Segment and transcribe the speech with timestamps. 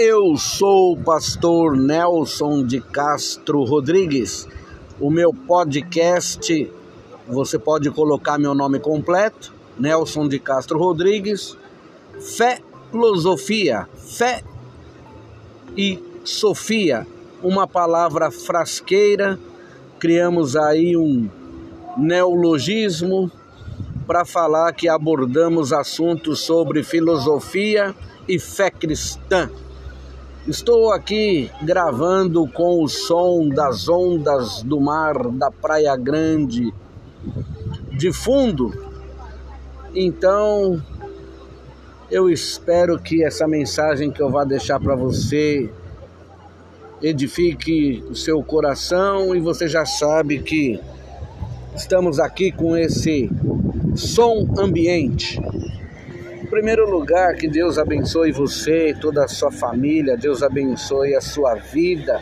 [0.00, 4.46] Eu sou o pastor Nelson de Castro Rodrigues.
[5.00, 6.70] O meu podcast,
[7.26, 11.56] você pode colocar meu nome completo, Nelson de Castro Rodrigues.
[12.20, 12.60] Fé,
[12.92, 14.44] filosofia, fé
[15.76, 17.04] e Sofia,
[17.42, 19.36] uma palavra frasqueira.
[19.98, 21.28] Criamos aí um
[21.96, 23.28] neologismo
[24.06, 27.96] para falar que abordamos assuntos sobre filosofia
[28.28, 29.50] e fé cristã.
[30.48, 36.72] Estou aqui gravando com o som das ondas do mar da Praia Grande
[37.92, 38.72] de fundo.
[39.94, 40.82] Então,
[42.10, 45.70] eu espero que essa mensagem que eu vou deixar para você
[47.02, 50.80] edifique o seu coração e você já sabe que
[51.76, 53.30] estamos aqui com esse
[53.94, 55.38] som ambiente.
[56.50, 61.54] Primeiro lugar, que Deus abençoe você e toda a sua família, Deus abençoe a sua
[61.54, 62.18] vida.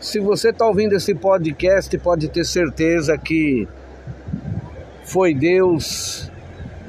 [0.00, 3.68] Se você está ouvindo esse podcast, pode ter certeza que
[5.04, 6.28] foi Deus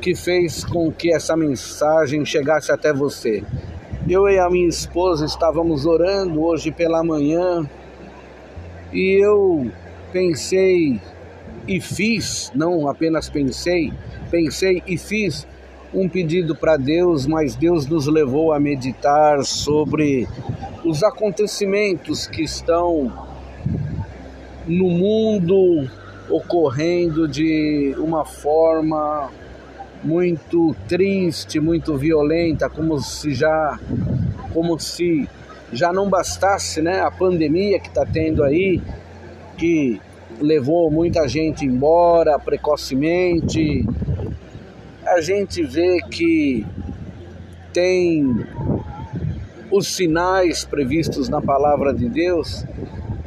[0.02, 3.44] que fez com que essa mensagem chegasse até você.
[4.10, 7.70] Eu e a minha esposa estávamos orando hoje pela manhã
[8.92, 9.70] e eu
[10.12, 11.00] pensei
[11.68, 13.94] e fiz, não apenas pensei,
[14.28, 15.48] pensei e fiz
[15.94, 20.28] um pedido para Deus, mas Deus nos levou a meditar sobre
[20.84, 23.12] os acontecimentos que estão
[24.68, 25.90] no mundo
[26.30, 29.32] ocorrendo de uma forma
[30.04, 33.80] muito triste, muito violenta, como se já
[34.54, 35.28] como se
[35.72, 38.82] já não bastasse, né, a pandemia que está tendo aí,
[39.58, 40.02] que
[40.40, 43.86] levou muita gente embora precocemente.
[45.08, 46.66] A gente vê que
[47.74, 48.46] tem
[49.72, 52.66] os sinais previstos na palavra de Deus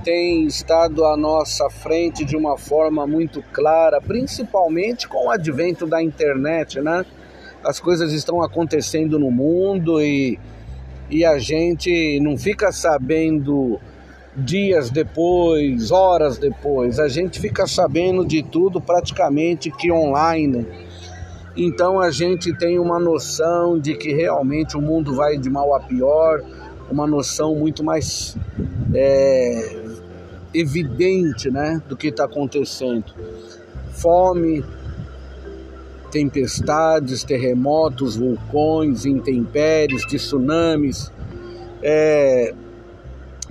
[0.03, 6.03] tem estado à nossa frente de uma forma muito clara, principalmente com o advento da
[6.03, 7.05] internet, né?
[7.63, 10.39] As coisas estão acontecendo no mundo e,
[11.11, 13.79] e a gente não fica sabendo
[14.35, 20.67] dias depois, horas depois, a gente fica sabendo de tudo praticamente que online.
[21.63, 25.81] Então a gente tem uma noção de que realmente o mundo vai de mal a
[25.81, 26.43] pior,
[26.91, 28.35] uma noção muito mais
[28.95, 29.77] é,
[30.55, 33.13] evidente né, do que está acontecendo.
[33.93, 34.65] Fome,
[36.11, 41.13] tempestades, terremotos, vulcões, intempéries, tsunamis,
[41.83, 42.55] é,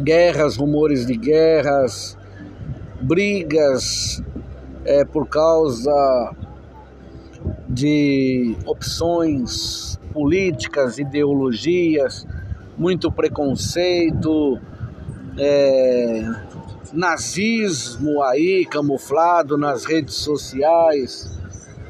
[0.01, 2.17] guerras, rumores de guerras,
[2.99, 4.19] brigas
[4.83, 6.35] é, por causa
[7.79, 12.27] de opções políticas, ideologias,
[12.77, 14.59] muito preconceito,
[15.37, 16.29] é,
[16.91, 21.39] nazismo aí camuflado nas redes sociais.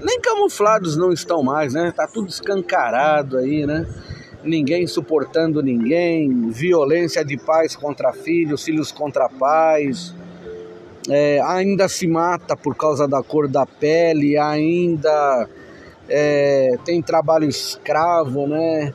[0.02, 1.92] Nem camuflados não estão mais, né?
[1.96, 3.88] Tá tudo escancarado aí, né?
[4.44, 10.14] Ninguém suportando ninguém, violência de pais contra filhos, filhos contra pais.
[11.10, 15.50] É, ainda se mata por causa da cor da pele, ainda
[16.10, 18.94] é, tem trabalho escravo, né?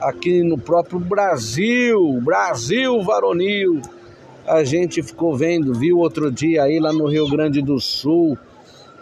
[0.00, 3.80] Aqui no próprio Brasil, Brasil varonil
[4.48, 8.36] a gente ficou vendo, viu outro dia aí lá no Rio Grande do Sul,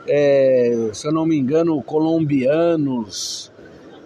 [0.09, 3.53] é, se eu não me engano, colombianos,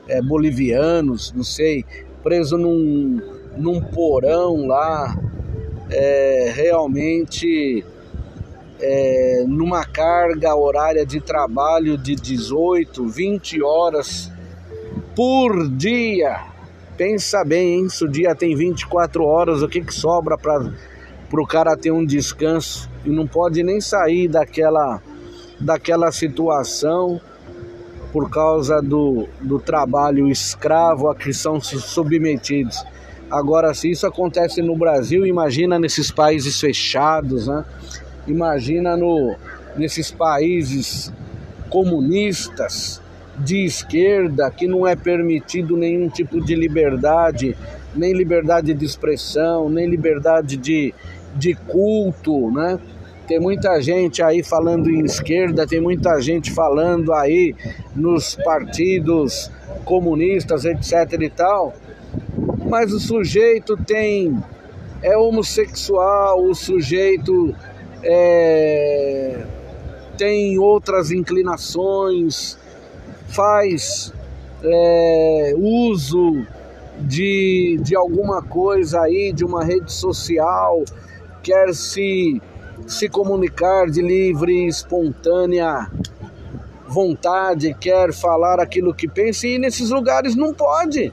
[0.06, 1.84] é, bolivianos, não sei,
[2.22, 3.20] preso num,
[3.56, 5.18] num porão lá,
[5.90, 7.84] é, realmente
[8.80, 14.30] é, numa carga horária de trabalho de 18, 20 horas
[15.14, 16.46] por dia.
[16.96, 17.88] Pensa bem, hein?
[17.88, 20.72] Se o dia tem 24 horas, o que, que sobra para
[21.32, 25.00] o cara ter um descanso e não pode nem sair daquela,
[25.58, 27.20] daquela situação
[28.12, 32.84] por causa do, do trabalho escravo a que são submetidos.
[33.30, 37.64] Agora, se isso acontece no Brasil, imagina nesses países fechados, né?
[38.26, 39.34] Imagina no,
[39.76, 41.12] nesses países
[41.68, 43.00] comunistas
[43.38, 47.56] de esquerda que não é permitido nenhum tipo de liberdade,
[47.94, 50.94] nem liberdade de expressão, nem liberdade de,
[51.34, 52.78] de culto, né?
[53.26, 57.54] Tem muita gente aí falando em esquerda, tem muita gente falando aí
[57.94, 59.50] nos partidos
[59.84, 61.72] comunistas, etc e tal.
[62.68, 64.36] Mas o sujeito tem
[65.02, 67.54] é homossexual, o sujeito
[68.02, 69.44] é,
[70.16, 72.58] tem outras inclinações,
[73.28, 74.12] faz
[74.62, 76.46] é, uso
[77.00, 80.82] de, de alguma coisa aí, de uma rede social,
[81.42, 82.40] quer se,
[82.86, 85.90] se comunicar de livre espontânea
[86.86, 91.12] vontade, quer falar aquilo que pensa, e nesses lugares não pode.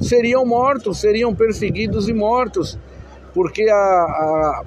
[0.00, 2.78] Seriam mortos, seriam perseguidos e mortos,
[3.32, 4.62] porque a, a,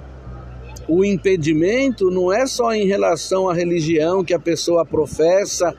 [0.88, 5.74] o impedimento não é só em relação à religião que a pessoa professa,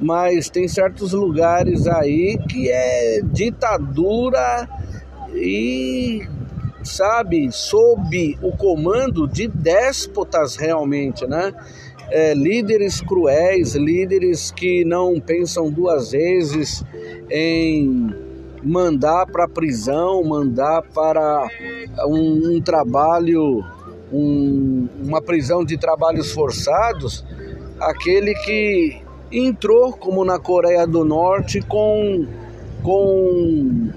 [0.00, 4.68] mas tem certos lugares aí que é ditadura
[5.34, 6.26] e
[6.82, 11.52] sabe sob o comando de déspotas realmente, né?
[12.10, 16.82] É, líderes cruéis, líderes que não pensam duas vezes
[17.30, 18.08] em
[18.62, 21.46] mandar para prisão, mandar para
[22.06, 23.62] um, um trabalho,
[24.12, 27.24] um, uma prisão de trabalhos forçados,
[27.80, 32.26] aquele que entrou, como na Coreia do Norte, com,
[32.82, 33.90] com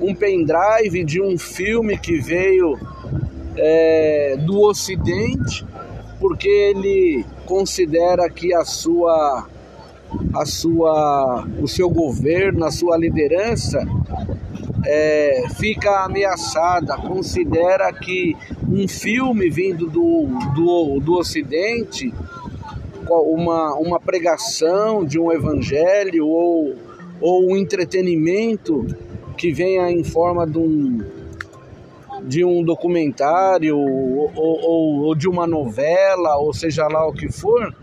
[0.00, 2.78] um pendrive de um filme que veio
[3.56, 5.64] é, do Ocidente,
[6.20, 9.46] porque ele considera que a sua,
[10.34, 13.82] a sua, o seu governo, a sua liderança
[14.86, 18.36] é, fica ameaçada, considera que
[18.74, 22.12] um filme vindo do, do, do Ocidente
[23.08, 26.74] uma, uma pregação de um evangelho ou,
[27.20, 28.84] ou um entretenimento
[29.36, 30.98] que venha em forma de um,
[32.24, 37.74] de um documentário ou, ou, ou de uma novela, ou seja lá o que for,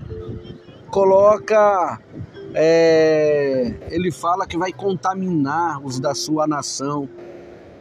[0.90, 2.00] coloca.
[2.54, 7.08] É, ele fala que vai contaminar os da sua nação,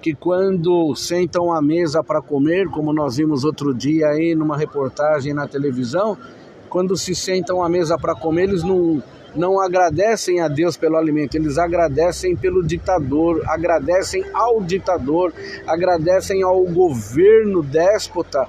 [0.01, 5.35] que quando sentam à mesa para comer, como nós vimos outro dia aí numa reportagem
[5.35, 6.17] na televisão,
[6.69, 9.03] quando se sentam à mesa para comer, eles não,
[9.35, 15.35] não agradecem a Deus pelo alimento, eles agradecem pelo ditador, agradecem ao ditador,
[15.67, 18.47] agradecem ao governo déspota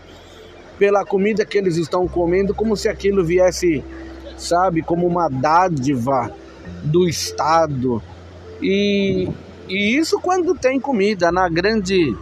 [0.78, 3.84] pela comida que eles estão comendo, como se aquilo viesse,
[4.38, 6.32] sabe, como uma dádiva
[6.84, 8.02] do Estado.
[8.62, 9.30] E,
[9.68, 12.16] e isso quando tem comida, na grande.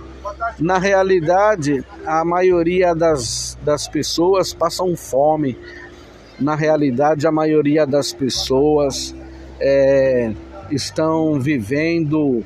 [0.60, 5.58] Na realidade, a maioria das, das pessoas passam fome,
[6.40, 9.16] na realidade, a maioria das pessoas
[9.60, 10.32] é,
[10.70, 12.44] estão vivendo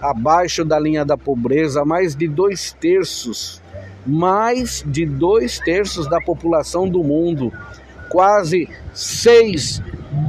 [0.00, 3.62] abaixo da linha da pobreza, mais de dois terços,
[4.06, 7.52] mais de dois terços da população do mundo,
[8.08, 9.82] quase 6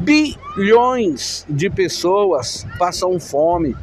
[0.03, 3.75] bilhões de pessoas passam fome.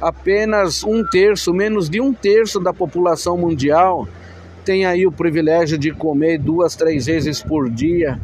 [0.00, 4.06] Apenas um terço, menos de um terço da população mundial
[4.66, 8.20] tem aí o privilégio de comer duas, três vezes por dia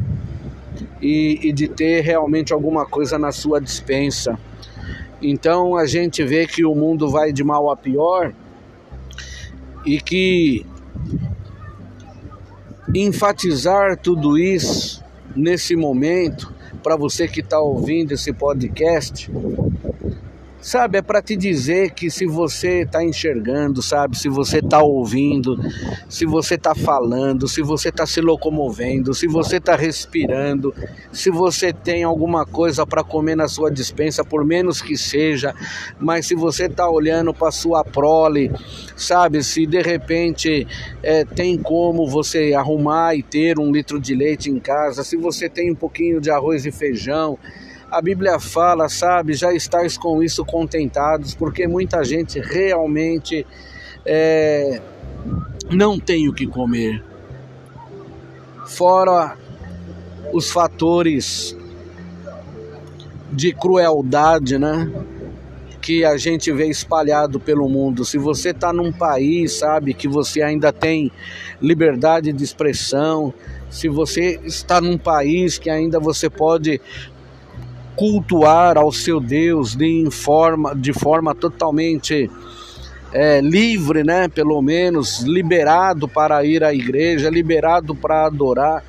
[1.01, 4.37] e, e de ter realmente alguma coisa na sua dispensa.
[5.21, 8.33] Então a gente vê que o mundo vai de mal a pior
[9.85, 10.65] e que
[12.93, 15.01] enfatizar tudo isso
[15.33, 16.53] nesse momento,
[16.83, 19.31] para você que está ouvindo esse podcast,
[20.63, 25.59] Sabe, é para te dizer que se você está enxergando, sabe, se você está ouvindo,
[26.07, 30.73] se você está falando, se você está se locomovendo, se você está respirando,
[31.11, 35.53] se você tem alguma coisa para comer na sua dispensa, por menos que seja,
[35.99, 38.49] mas se você está olhando para sua prole,
[38.95, 40.65] sabe, se de repente
[41.03, 45.49] é, tem como você arrumar e ter um litro de leite em casa, se você
[45.49, 47.37] tem um pouquinho de arroz e feijão,
[47.93, 53.45] a Bíblia fala, sabe, já estáis com isso contentados, porque muita gente realmente
[54.03, 54.81] é,
[55.69, 57.03] não tem o que comer.
[58.65, 59.37] Fora
[60.33, 61.55] os fatores
[63.31, 64.91] de crueldade, né?
[65.79, 68.03] Que a gente vê espalhado pelo mundo.
[68.03, 71.11] Se você está num país, sabe, que você ainda tem
[71.61, 73.31] liberdade de expressão,
[73.69, 76.81] se você está num país que ainda você pode
[77.95, 82.29] cultuar ao seu Deus de forma, de forma totalmente
[83.11, 84.27] é, livre, né?
[84.27, 88.83] Pelo menos liberado para ir à igreja, liberado para adorar.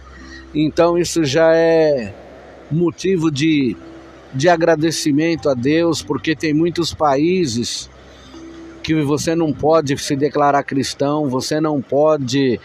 [0.55, 2.15] Então isso já é
[2.71, 3.77] motivo de,
[4.33, 7.91] de agradecimento a Deus, porque tem muitos países
[8.83, 12.61] que você não pode se declarar cristão, você não pode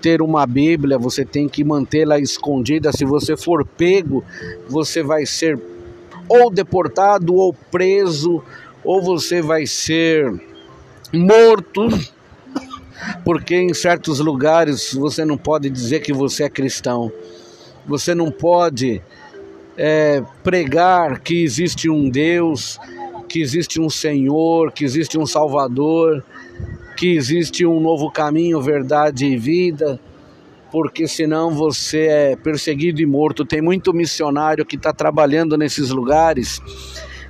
[0.00, 2.92] ter uma Bíblia, você tem que mantê-la escondida.
[2.92, 4.24] Se você for pego,
[4.68, 5.58] você vai ser
[6.28, 8.42] ou deportado ou preso,
[8.82, 10.32] ou você vai ser
[11.12, 11.88] morto,
[13.24, 17.10] porque em certos lugares você não pode dizer que você é cristão,
[17.86, 19.02] você não pode
[19.76, 22.78] é, pregar que existe um Deus,
[23.28, 26.22] que existe um Senhor, que existe um Salvador,
[26.96, 29.98] que existe um novo caminho, verdade e vida,
[30.74, 33.44] porque senão você é perseguido e morto.
[33.44, 36.60] Tem muito missionário que está trabalhando nesses lugares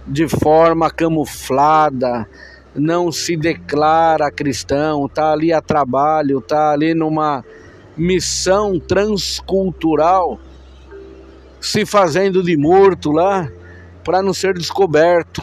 [0.07, 2.27] de forma camuflada,
[2.75, 7.45] não se declara cristão, está ali a trabalho, está ali numa
[7.95, 10.41] missão transcultural,
[11.61, 13.47] se fazendo de morto lá
[14.03, 15.43] para não ser descoberto,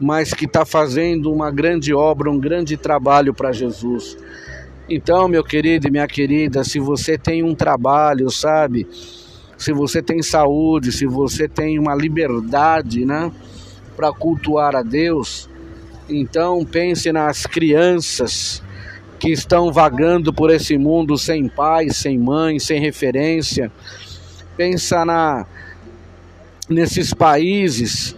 [0.00, 4.16] mas que está fazendo uma grande obra, um grande trabalho para Jesus.
[4.92, 8.88] Então, meu querido e minha querida, se você tem um trabalho, sabe?
[9.56, 13.30] Se você tem saúde, se você tem uma liberdade, né,
[13.96, 15.48] para cultuar a Deus,
[16.08, 18.60] então pense nas crianças
[19.20, 23.70] que estão vagando por esse mundo sem pai, sem mãe, sem referência.
[24.56, 25.46] Pensa na
[26.68, 28.16] nesses países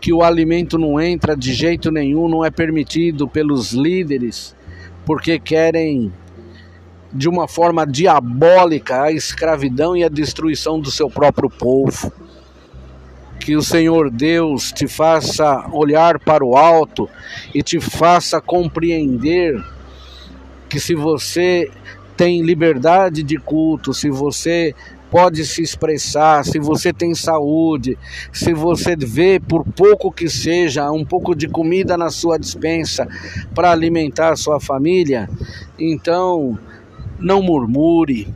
[0.00, 4.53] que o alimento não entra de jeito nenhum, não é permitido pelos líderes,
[5.04, 6.12] porque querem
[7.12, 12.12] de uma forma diabólica a escravidão e a destruição do seu próprio povo.
[13.38, 17.08] Que o Senhor Deus te faça olhar para o alto
[17.54, 19.62] e te faça compreender
[20.68, 21.70] que se você
[22.16, 24.74] tem liberdade de culto, se você
[25.14, 27.96] pode se expressar, se você tem saúde,
[28.32, 33.06] se você vê, por pouco que seja, um pouco de comida na sua dispensa
[33.54, 35.30] para alimentar a sua família,
[35.78, 36.58] então
[37.16, 38.26] não murmure,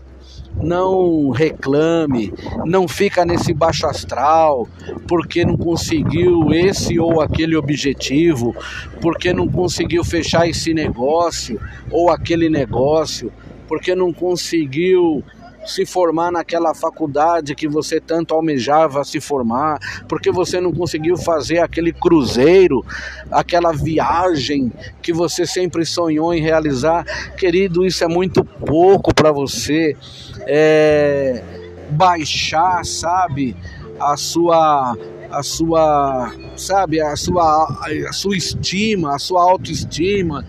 [0.63, 2.33] não reclame,
[2.65, 4.69] não fica nesse baixo astral,
[5.09, 8.55] porque não conseguiu esse ou aquele objetivo,
[9.01, 13.33] porque não conseguiu fechar esse negócio ou aquele negócio,
[13.67, 15.25] porque não conseguiu
[15.69, 21.59] se formar naquela faculdade que você tanto almejava se formar, porque você não conseguiu fazer
[21.59, 22.85] aquele cruzeiro,
[23.31, 24.73] aquela viagem
[25.03, 27.05] que você sempre sonhou em realizar.
[27.37, 29.97] Querido, isso é muito pouco para você
[30.47, 31.43] é,
[31.91, 33.57] baixar, sabe,
[34.01, 34.97] a sua
[35.31, 37.67] a sua, sabe, a sua
[38.09, 40.43] a sua estima, a sua autoestima,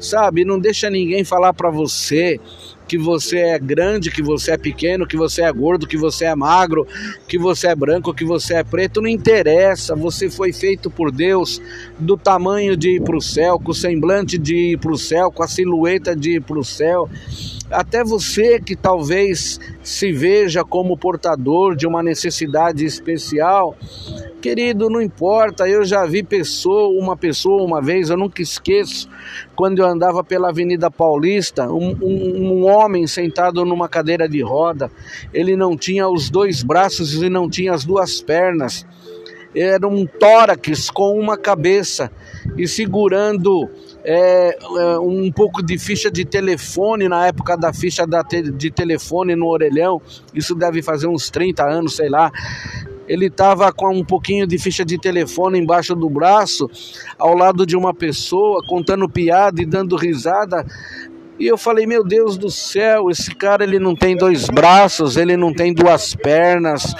[0.00, 0.44] sabe?
[0.44, 2.40] Não deixa ninguém falar para você
[2.86, 6.34] que você é grande, que você é pequeno, que você é gordo, que você é
[6.34, 6.86] magro,
[7.26, 9.94] que você é branco, que você é preto, não interessa.
[9.94, 11.60] Você foi feito por Deus
[11.98, 15.30] do tamanho de ir para o céu, com o semblante de ir para o céu,
[15.30, 17.08] com a silhueta de ir para o céu.
[17.70, 23.76] Até você que talvez se veja como portador de uma necessidade especial,
[24.44, 29.08] Querido, não importa, eu já vi pessoa, uma pessoa uma vez, eu nunca esqueço,
[29.56, 34.90] quando eu andava pela Avenida Paulista, um, um, um homem sentado numa cadeira de roda,
[35.32, 38.86] ele não tinha os dois braços e não tinha as duas pernas,
[39.56, 42.12] era um tórax com uma cabeça
[42.58, 43.70] e segurando
[44.04, 48.70] é, é, um pouco de ficha de telefone na época da ficha da te, de
[48.70, 50.02] telefone no orelhão,
[50.34, 52.30] isso deve fazer uns 30 anos, sei lá
[53.08, 56.70] ele estava com um pouquinho de ficha de telefone embaixo do braço,
[57.18, 60.64] ao lado de uma pessoa, contando piada e dando risada.
[61.38, 65.36] E eu falei, meu Deus do céu, esse cara ele não tem dois braços, ele
[65.36, 66.94] não tem duas pernas.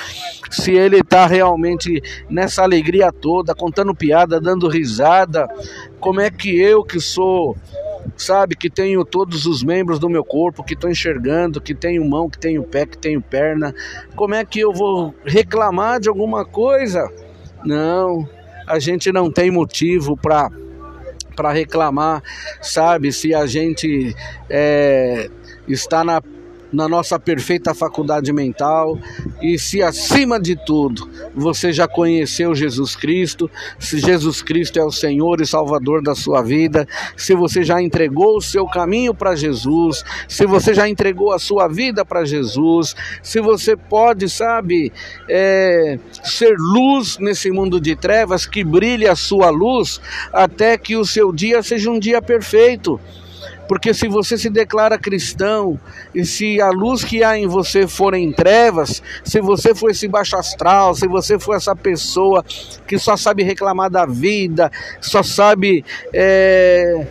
[0.50, 5.48] Se ele está realmente nessa alegria toda, contando piada, dando risada,
[6.00, 7.56] como é que eu que sou
[8.16, 12.28] sabe, que tenho todos os membros do meu corpo, que estou enxergando, que tenho mão,
[12.28, 13.74] que tenho pé, que tenho perna.
[14.14, 17.10] Como é que eu vou reclamar de alguma coisa?
[17.64, 18.28] Não,
[18.66, 20.50] a gente não tem motivo para
[21.34, 22.22] para reclamar,
[22.62, 23.12] sabe?
[23.12, 24.14] Se a gente
[24.48, 25.28] é,
[25.66, 26.22] está na
[26.74, 28.98] na nossa perfeita faculdade mental
[29.40, 34.90] e se acima de tudo você já conheceu Jesus Cristo, se Jesus Cristo é o
[34.90, 40.04] Senhor e Salvador da sua vida, se você já entregou o seu caminho para Jesus,
[40.28, 44.92] se você já entregou a sua vida para Jesus, se você pode, sabe,
[45.28, 50.00] é, ser luz nesse mundo de trevas, que brilhe a sua luz
[50.32, 53.00] até que o seu dia seja um dia perfeito.
[53.68, 55.78] Porque se você se declara cristão
[56.14, 60.06] e se a luz que há em você for em trevas, se você for esse
[60.06, 62.44] baixo astral, se você for essa pessoa
[62.86, 67.06] que só sabe reclamar da vida, só sabe é,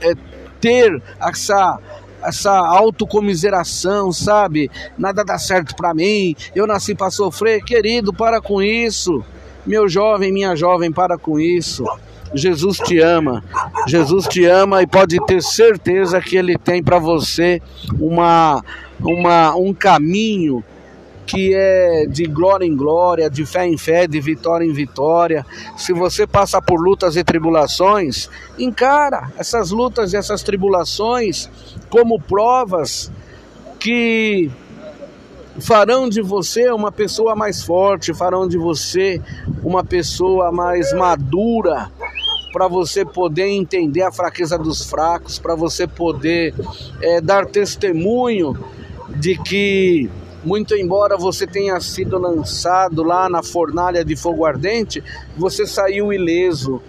[0.00, 0.14] é,
[0.60, 1.78] ter essa
[2.26, 4.70] essa autocomiseração, sabe?
[4.96, 7.62] Nada dá certo para mim, eu nasci para sofrer.
[7.62, 9.22] Querido, para com isso.
[9.66, 11.84] Meu jovem, minha jovem, para com isso.
[12.34, 13.44] Jesus te ama.
[13.86, 17.60] Jesus te ama e pode ter certeza que ele tem para você
[17.98, 18.62] uma,
[19.00, 20.64] uma, um caminho
[21.26, 25.44] que é de glória em glória, de fé em fé, de vitória em vitória.
[25.76, 31.48] Se você passa por lutas e tribulações, encara essas lutas e essas tribulações
[31.88, 33.10] como provas
[33.78, 34.50] que
[35.60, 39.20] farão de você uma pessoa mais forte, farão de você
[39.62, 41.90] uma pessoa mais madura,
[42.54, 46.54] para você poder entender a fraqueza dos fracos, para você poder
[47.02, 48.56] é, dar testemunho
[49.16, 50.08] de que,
[50.44, 55.02] muito embora você tenha sido lançado lá na fornalha de fogo ardente,
[55.36, 56.80] você saiu ileso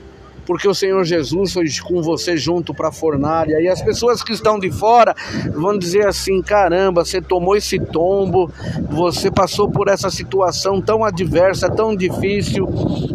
[0.45, 3.59] porque o Senhor Jesus foi com você junto para a fornalha.
[3.59, 5.15] E as pessoas que estão de fora
[5.53, 8.51] vão dizer assim: caramba, você tomou esse tombo,
[8.89, 12.67] você passou por essa situação tão adversa, tão difícil,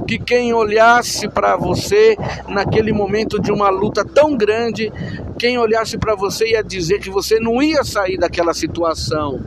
[0.06, 2.16] que quem olhasse para você
[2.49, 4.92] naquele momento de uma luta tão grande,
[5.40, 9.40] quem olhasse para você ia dizer que você não ia sair daquela situação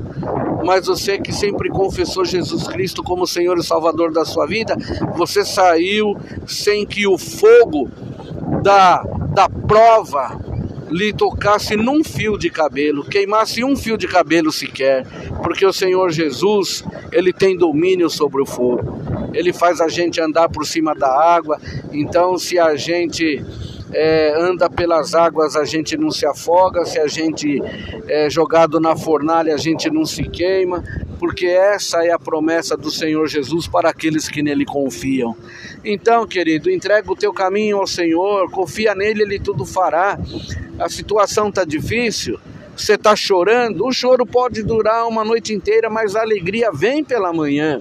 [0.65, 4.75] mas você que sempre confessou Jesus Cristo como Senhor e Salvador da sua vida,
[5.15, 6.15] você saiu
[6.47, 7.91] sem que o fogo
[8.63, 10.39] da, da prova
[10.89, 15.05] lhe tocasse num fio de cabelo, queimasse um fio de cabelo sequer,
[15.43, 19.03] porque o Senhor Jesus, ele tem domínio sobre o fogo.
[19.33, 21.59] Ele faz a gente andar por cima da água.
[21.91, 23.43] Então, se a gente
[23.93, 27.61] é, anda pelas águas a gente não se afoga, se a gente
[28.07, 30.83] é jogado na fornalha a gente não se queima,
[31.19, 35.35] porque essa é a promessa do Senhor Jesus para aqueles que nele confiam.
[35.85, 40.19] Então, querido, entrega o teu caminho ao Senhor, confia nele, ele tudo fará.
[40.79, 42.39] A situação está difícil,
[42.75, 47.31] você está chorando, o choro pode durar uma noite inteira, mas a alegria vem pela
[47.31, 47.79] manhã.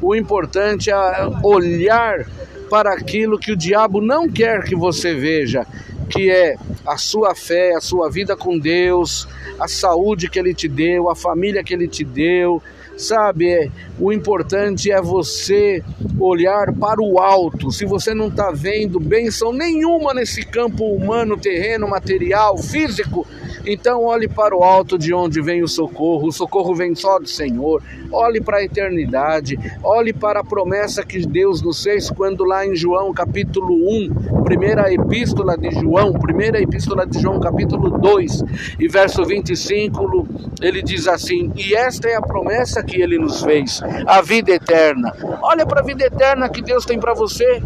[0.00, 0.94] O importante é
[1.42, 2.26] olhar
[2.68, 5.66] para aquilo que o diabo não quer que você veja,
[6.08, 6.56] que é
[6.86, 11.16] a sua fé, a sua vida com Deus, a saúde que ele te deu, a
[11.16, 12.62] família que ele te deu.
[12.96, 13.70] Sabe, é,
[14.00, 15.84] o importante é você
[16.18, 17.70] olhar para o alto.
[17.70, 23.24] Se você não está vendo bênção nenhuma nesse campo humano, terreno, material, físico,
[23.66, 26.28] então olhe para o alto de onde vem o socorro.
[26.28, 27.82] O socorro vem só do Senhor.
[28.10, 29.58] Olhe para a eternidade.
[29.82, 34.92] Olhe para a promessa que Deus nos fez quando lá em João capítulo 1, primeira
[34.92, 38.44] epístola de João, primeira epístola de João capítulo 2
[38.78, 40.26] e verso 25,
[40.60, 45.12] ele diz assim: "E esta é a promessa que ele nos fez, a vida eterna".
[45.42, 47.62] Olha para a vida eterna que Deus tem para você.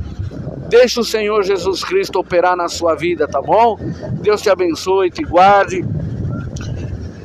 [0.72, 3.76] Deixa o Senhor Jesus Cristo operar na sua vida, tá bom?
[4.22, 5.84] Deus te abençoe, te guarde.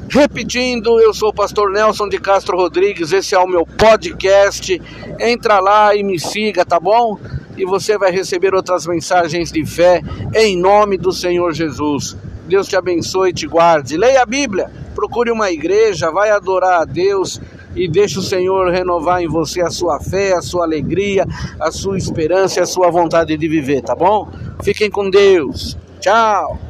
[0.10, 4.82] Repetindo, eu sou o pastor Nelson de Castro Rodrigues, esse é o meu podcast.
[5.18, 7.18] Entra lá e me siga, tá bom?
[7.56, 10.02] E você vai receber outras mensagens de fé
[10.36, 12.18] em nome do Senhor Jesus.
[12.50, 13.96] Deus te abençoe e te guarde.
[13.96, 17.40] Leia a Bíblia, procure uma igreja, vai adorar a Deus
[17.78, 21.26] e deixe o Senhor renovar em você a sua fé, a sua alegria,
[21.60, 24.30] a sua esperança e a sua vontade de viver, tá bom?
[24.63, 25.78] Fiquem com Deus.
[26.00, 26.66] Tchau.